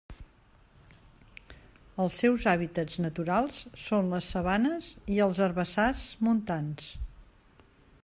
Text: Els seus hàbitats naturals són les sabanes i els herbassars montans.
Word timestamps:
Els 2.05 2.17
seus 2.23 2.47
hàbitats 2.53 2.97
naturals 3.07 3.61
són 3.83 4.11
les 4.17 4.33
sabanes 4.37 4.91
i 5.19 5.23
els 5.27 5.47
herbassars 5.49 6.11
montans. 6.31 6.93